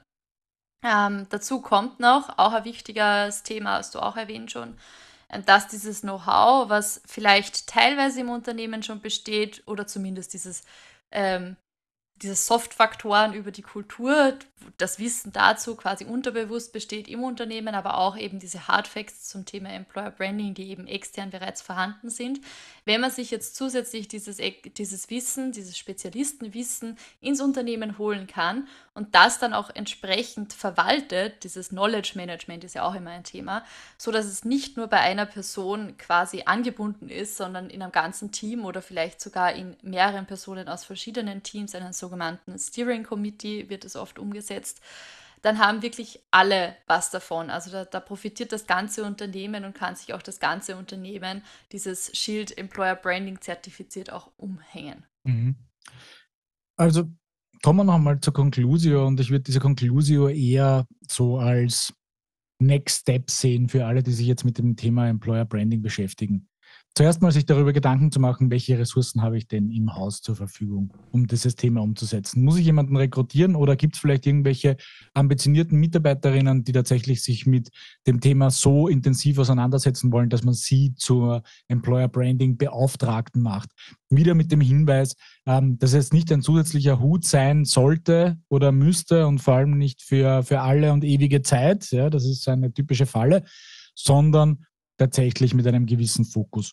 Ähm, 0.84 1.26
dazu 1.30 1.62
kommt 1.62 1.98
noch, 1.98 2.38
auch 2.38 2.52
ein 2.52 2.64
wichtiges 2.64 3.42
Thema, 3.42 3.78
hast 3.78 3.94
du 3.94 4.00
auch 4.00 4.16
erwähnt 4.16 4.52
schon, 4.52 4.76
äh, 5.28 5.40
dass 5.40 5.66
dieses 5.66 6.02
Know-how, 6.02 6.68
was 6.68 7.00
vielleicht 7.06 7.66
teilweise 7.66 8.20
im 8.20 8.28
Unternehmen 8.28 8.82
schon 8.82 9.00
besteht, 9.00 9.62
oder 9.66 9.86
zumindest 9.86 10.34
dieses 10.34 10.62
ähm, 11.10 11.56
diese 12.22 12.36
Soft-Faktoren 12.36 13.34
über 13.34 13.50
die 13.50 13.62
Kultur, 13.62 14.38
das 14.78 14.98
Wissen 14.98 15.32
dazu 15.32 15.74
quasi 15.74 16.04
unterbewusst 16.04 16.72
besteht 16.72 17.08
im 17.08 17.22
Unternehmen, 17.24 17.74
aber 17.74 17.98
auch 17.98 18.16
eben 18.16 18.38
diese 18.38 18.68
Hard 18.68 18.86
Facts 18.86 19.28
zum 19.28 19.44
Thema 19.44 19.70
Employer 19.70 20.10
Branding, 20.10 20.54
die 20.54 20.70
eben 20.70 20.86
extern 20.86 21.30
bereits 21.30 21.60
vorhanden 21.60 22.10
sind. 22.10 22.40
Wenn 22.84 23.00
man 23.00 23.10
sich 23.10 23.30
jetzt 23.30 23.56
zusätzlich 23.56 24.08
dieses, 24.08 24.38
dieses 24.76 25.10
Wissen, 25.10 25.52
dieses 25.52 25.76
Spezialistenwissen 25.76 26.98
ins 27.20 27.40
Unternehmen 27.40 27.98
holen 27.98 28.26
kann 28.26 28.68
und 28.94 29.14
das 29.16 29.40
dann 29.40 29.54
auch 29.54 29.70
entsprechend 29.74 30.52
verwaltet, 30.52 31.42
dieses 31.42 31.70
Knowledge 31.70 32.12
Management 32.14 32.62
ist 32.62 32.74
ja 32.74 32.84
auch 32.84 32.94
immer 32.94 33.10
ein 33.10 33.24
Thema, 33.24 33.64
so 33.98 34.12
dass 34.12 34.24
es 34.24 34.44
nicht 34.44 34.76
nur 34.76 34.86
bei 34.86 35.00
einer 35.00 35.26
Person 35.26 35.96
quasi 35.98 36.44
angebunden 36.46 37.08
ist, 37.08 37.36
sondern 37.36 37.70
in 37.70 37.82
einem 37.82 37.90
ganzen 37.90 38.30
Team 38.30 38.64
oder 38.64 38.82
vielleicht 38.82 39.20
sogar 39.20 39.52
in 39.52 39.76
mehreren 39.82 40.26
Personen 40.26 40.68
aus 40.68 40.84
verschiedenen 40.84 41.42
Teams, 41.42 41.74
einen 41.74 41.92
sogenannten 41.92 42.56
Steering 42.56 43.02
Committee 43.02 43.68
wird 43.68 43.84
es 43.84 43.96
oft 43.96 44.18
umgesetzt, 44.20 44.80
dann 45.42 45.58
haben 45.58 45.82
wirklich 45.82 46.20
alle 46.30 46.76
was 46.86 47.10
davon. 47.10 47.50
Also 47.50 47.70
da, 47.70 47.84
da, 47.84 48.00
profitiert 48.00 48.52
das 48.52 48.66
ganze 48.66 49.04
Unternehmen 49.04 49.64
und 49.64 49.74
kann 49.74 49.94
sich 49.94 50.14
auch 50.14 50.22
das 50.22 50.40
ganze 50.40 50.76
Unternehmen 50.76 51.42
dieses 51.70 52.16
Shield 52.16 52.56
Employer 52.56 52.94
Branding 52.94 53.40
zertifiziert 53.40 54.10
auch 54.10 54.30
umhängen. 54.38 55.04
Mhm. 55.24 55.56
Also 56.76 57.10
kommen 57.64 57.78
wir 57.78 57.84
nochmal 57.84 58.20
zur 58.20 58.34
Conclusio 58.34 59.06
und 59.06 59.18
ich 59.20 59.30
würde 59.30 59.44
diese 59.44 59.58
Conclusio 59.58 60.28
eher 60.28 60.86
so 61.10 61.38
als 61.38 61.94
Next 62.60 63.00
Step 63.00 63.30
sehen 63.30 63.70
für 63.70 63.86
alle, 63.86 64.02
die 64.02 64.12
sich 64.12 64.26
jetzt 64.26 64.44
mit 64.44 64.58
dem 64.58 64.76
Thema 64.76 65.08
Employer 65.08 65.46
Branding 65.46 65.80
beschäftigen 65.80 66.46
zuerst 66.96 67.22
mal 67.22 67.32
sich 67.32 67.44
darüber 67.44 67.72
Gedanken 67.72 68.12
zu 68.12 68.20
machen, 68.20 68.50
welche 68.50 68.78
Ressourcen 68.78 69.20
habe 69.20 69.36
ich 69.36 69.48
denn 69.48 69.68
im 69.70 69.94
Haus 69.96 70.22
zur 70.22 70.36
Verfügung, 70.36 70.92
um 71.10 71.26
dieses 71.26 71.56
Thema 71.56 71.82
umzusetzen. 71.82 72.44
Muss 72.44 72.56
ich 72.56 72.66
jemanden 72.66 72.96
rekrutieren 72.96 73.56
oder 73.56 73.74
gibt 73.74 73.96
es 73.96 74.00
vielleicht 74.00 74.26
irgendwelche 74.26 74.76
ambitionierten 75.12 75.78
Mitarbeiterinnen, 75.78 76.62
die 76.62 76.70
tatsächlich 76.70 77.22
sich 77.22 77.46
mit 77.46 77.70
dem 78.06 78.20
Thema 78.20 78.50
so 78.50 78.86
intensiv 78.86 79.38
auseinandersetzen 79.38 80.12
wollen, 80.12 80.30
dass 80.30 80.44
man 80.44 80.54
sie 80.54 80.94
zur 80.94 81.42
Employer 81.66 82.06
Branding 82.06 82.56
Beauftragten 82.56 83.42
macht? 83.42 83.70
Wieder 84.08 84.34
mit 84.34 84.52
dem 84.52 84.60
Hinweis, 84.60 85.16
ähm, 85.46 85.78
dass 85.78 85.94
es 85.94 86.12
nicht 86.12 86.30
ein 86.30 86.42
zusätzlicher 86.42 87.00
Hut 87.00 87.24
sein 87.24 87.64
sollte 87.64 88.38
oder 88.48 88.70
müsste 88.70 89.26
und 89.26 89.40
vor 89.40 89.54
allem 89.54 89.76
nicht 89.76 90.00
für, 90.00 90.44
für 90.44 90.60
alle 90.60 90.92
und 90.92 91.02
ewige 91.02 91.42
Zeit, 91.42 91.90
ja, 91.90 92.08
das 92.08 92.24
ist 92.24 92.48
eine 92.48 92.72
typische 92.72 93.06
Falle, 93.06 93.42
sondern 93.96 94.64
tatsächlich 94.96 95.54
mit 95.54 95.66
einem 95.66 95.86
gewissen 95.86 96.24
Fokus 96.24 96.72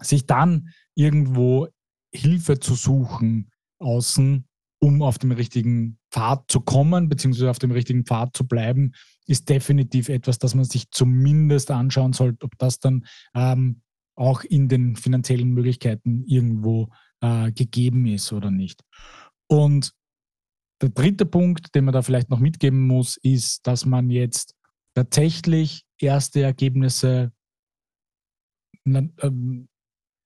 sich 0.00 0.26
dann 0.26 0.68
irgendwo 0.94 1.68
Hilfe 2.12 2.60
zu 2.60 2.74
suchen 2.74 3.50
außen, 3.78 4.46
um 4.80 5.02
auf 5.02 5.18
dem 5.18 5.32
richtigen 5.32 5.98
Pfad 6.10 6.50
zu 6.50 6.60
kommen, 6.60 7.08
beziehungsweise 7.08 7.50
auf 7.50 7.58
dem 7.58 7.70
richtigen 7.70 8.04
Pfad 8.04 8.36
zu 8.36 8.46
bleiben, 8.46 8.92
ist 9.26 9.48
definitiv 9.48 10.08
etwas, 10.08 10.38
das 10.38 10.54
man 10.54 10.64
sich 10.64 10.90
zumindest 10.90 11.70
anschauen 11.70 12.12
sollte, 12.12 12.44
ob 12.44 12.56
das 12.58 12.78
dann 12.78 13.06
ähm, 13.34 13.82
auch 14.14 14.44
in 14.44 14.68
den 14.68 14.96
finanziellen 14.96 15.50
Möglichkeiten 15.50 16.24
irgendwo 16.26 16.90
äh, 17.20 17.50
gegeben 17.52 18.06
ist 18.06 18.32
oder 18.32 18.50
nicht. 18.50 18.82
Und 19.48 19.92
der 20.82 20.90
dritte 20.90 21.26
Punkt, 21.26 21.74
den 21.74 21.84
man 21.84 21.94
da 21.94 22.02
vielleicht 22.02 22.30
noch 22.30 22.40
mitgeben 22.40 22.86
muss, 22.86 23.16
ist, 23.16 23.66
dass 23.66 23.86
man 23.86 24.10
jetzt 24.10 24.54
tatsächlich 24.94 25.84
erste 25.98 26.42
Ergebnisse 26.42 27.32
ähm, 28.84 29.68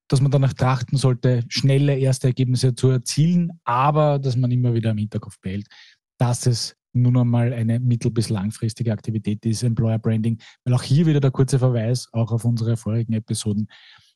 dass 0.08 0.20
man 0.20 0.30
danach 0.30 0.54
trachten 0.54 0.96
sollte, 0.96 1.44
schnelle 1.48 1.96
erste 1.96 2.28
Ergebnisse 2.28 2.74
zu 2.74 2.88
erzielen, 2.88 3.52
aber 3.64 4.18
dass 4.18 4.36
man 4.36 4.50
immer 4.50 4.74
wieder 4.74 4.90
im 4.90 4.98
Hinterkopf 4.98 5.38
behält, 5.40 5.66
dass 6.18 6.46
es 6.46 6.74
nun 6.92 7.16
einmal 7.16 7.52
eine 7.52 7.78
mittel- 7.78 8.10
bis 8.10 8.28
langfristige 8.28 8.92
Aktivität 8.92 9.44
ist, 9.44 9.62
Employer 9.62 9.98
Branding, 9.98 10.38
weil 10.64 10.74
auch 10.74 10.82
hier 10.82 11.06
wieder 11.06 11.20
der 11.20 11.30
kurze 11.30 11.58
Verweis, 11.58 12.08
auch 12.12 12.32
auf 12.32 12.44
unsere 12.44 12.76
vorigen 12.76 13.12
Episoden, 13.12 13.68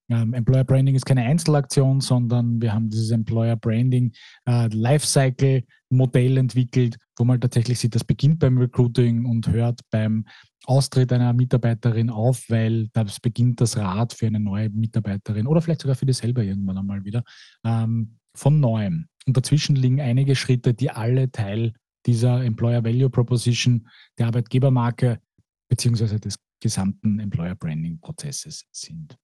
ähm, 0.09 0.35
Employer 0.35 0.65
Branding 0.65 0.95
ist 0.95 1.07
keine 1.07 1.23
Einzelaktion, 1.23 2.01
sondern 2.01 2.61
wir 2.61 2.73
haben 2.73 2.91
dieses 2.91 3.11
Employer 3.11 3.57
Branding 3.57 4.13
äh, 4.47 4.69
Lifecycle 4.69 5.65
Modell 5.91 6.39
entwickelt, 6.39 6.97
wo 7.17 7.25
man 7.25 7.41
tatsächlich 7.41 7.79
sieht, 7.79 7.95
das 7.95 8.05
beginnt 8.05 8.41
beim 8.41 8.59
Recruiting 8.59 9.25
und 9.27 9.49
hört 9.49 9.81
beim 9.91 10.27
Austritt 10.65 11.13
einer 11.13 11.33
Mitarbeiterin 11.33 12.11
auf, 12.11 12.45
weil 12.49 12.89
das 12.93 13.21
beginnt 13.21 13.61
das 13.61 13.77
Rad 13.77 14.13
für 14.13 14.27
eine 14.27 14.41
neue 14.41 14.71
Mitarbeiterin 14.71 15.47
oder 15.47 15.61
vielleicht 15.61 15.83
sogar 15.83 15.97
für 15.97 16.07
die 16.07 16.13
selber 16.13 16.43
irgendwann 16.43 16.79
einmal 16.79 17.05
wieder 17.05 17.25
ähm, 17.65 18.19
von 18.35 18.61
neuem. 18.61 19.09
Und 19.27 19.37
dazwischen 19.37 19.77
liegen 19.77 20.01
einige 20.01 20.37
Schritte, 20.37 20.75
die 20.75 20.91
alle 20.91 21.31
Teil 21.31 21.75
dieser 22.07 22.43
Employer 22.45 22.85
Value 22.85 23.11
Proposition, 23.11 23.89
der 24.19 24.27
Arbeitgebermarke 24.27 25.21
beziehungsweise 25.69 26.19
des 26.19 26.37
gesamten 26.61 27.19
Employer 27.19 27.55
Branding 27.55 28.01
Prozesses 28.01 28.67
sind. 28.71 29.17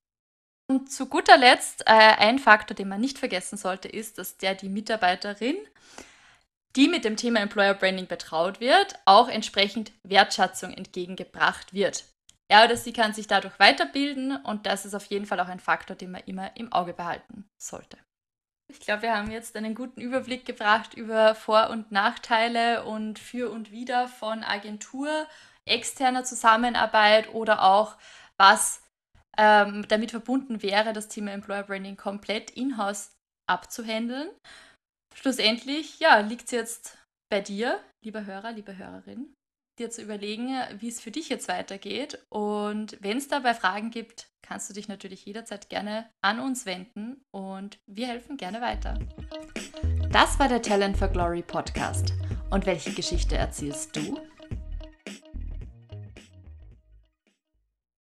Und 0.71 0.91
zu 0.91 1.07
guter 1.07 1.39
Letzt, 1.39 1.83
äh, 1.87 1.93
ein 1.93 2.39
Faktor, 2.39 2.75
den 2.75 2.89
man 2.89 3.01
nicht 3.01 3.19
vergessen 3.19 3.57
sollte, 3.57 3.89
ist, 3.89 4.19
dass 4.19 4.37
der 4.37 4.55
die 4.55 4.69
Mitarbeiterin, 4.69 5.57
die 6.77 6.89
mit 6.89 7.05
dem 7.05 7.17
Thema 7.17 7.41
Employer 7.41 7.75
Branding 7.75 8.07
betraut 8.07 8.61
wird, 8.61 8.95
auch 9.05 9.29
entsprechend 9.29 9.93
Wertschätzung 10.03 10.73
entgegengebracht 10.73 11.73
wird. 11.73 12.05
Er 12.51 12.65
oder 12.65 12.77
sie 12.77 12.93
kann 12.93 13.13
sich 13.13 13.27
dadurch 13.27 13.59
weiterbilden 13.59 14.37
und 14.37 14.67
das 14.67 14.87
ist 14.87 14.95
auf 14.95 15.05
jeden 15.07 15.27
Fall 15.27 15.41
auch 15.41 15.49
ein 15.49 15.61
Faktor, 15.61 15.97
den 15.97 16.11
man 16.11 16.23
immer 16.25 16.57
im 16.57 16.73
Auge 16.73 16.95
behalten 16.95 17.49
sollte. 17.59 17.99
Ich 18.71 18.81
glaube, 18.81 19.03
wir 19.03 19.17
haben 19.17 19.31
jetzt 19.31 19.57
einen 19.57 19.75
guten 19.75 20.01
Überblick 20.01 20.45
gebracht 20.45 20.95
über 20.95 21.35
Vor- 21.35 21.71
und 21.71 21.91
Nachteile 21.91 22.85
und 22.85 23.19
für 23.19 23.51
und 23.51 23.71
wider 23.71 24.09
von 24.09 24.45
Agentur, 24.45 25.27
externer 25.65 26.25
Zusammenarbeit 26.25 27.33
oder 27.33 27.63
auch 27.63 27.97
was 28.37 28.83
ähm, 29.39 29.87
damit 29.89 30.11
verbunden 30.11 30.63
wäre, 30.63 30.93
das 30.93 31.09
Thema 31.09 31.33
Employer 31.33 31.63
Branding 31.63 31.97
komplett 31.97 32.51
in-house 32.51 33.11
abzuhandeln. 33.47 34.29
Schlussendlich, 35.21 35.99
ja, 35.99 36.21
liegt 36.21 36.45
es 36.45 36.53
jetzt 36.53 36.99
bei 37.29 37.41
dir, 37.41 37.81
lieber 38.05 38.25
Hörer, 38.25 38.53
liebe 38.53 38.79
Hörerin, 38.79 39.35
dir 39.77 39.91
zu 39.91 40.01
überlegen, 40.01 40.57
wie 40.79 40.87
es 40.87 41.01
für 41.01 41.11
dich 41.11 41.29
jetzt 41.29 41.49
weitergeht. 41.49 42.25
Und 42.29 42.97
wenn 43.01 43.17
es 43.17 43.27
dabei 43.27 43.55
Fragen 43.55 43.91
gibt, 43.91 44.29
kannst 44.43 44.71
du 44.71 44.75
dich 44.75 44.87
natürlich 44.87 45.27
jederzeit 45.27 45.69
gerne 45.71 46.09
an 46.23 46.39
uns 46.39 46.67
wenden 46.67 47.25
und 47.33 47.81
wir 47.87 48.07
helfen 48.07 48.37
gerne 48.37 48.61
weiter. 48.61 48.97
Das 50.13 50.39
war 50.39 50.47
der 50.47 50.63
Talent 50.63 50.97
for 50.97 51.09
Glory 51.09 51.43
Podcast. 51.43 52.13
Und 52.51 52.65
welche 52.67 52.93
Geschichte 52.93 53.37
erzählst 53.37 53.97
du? 53.97 54.21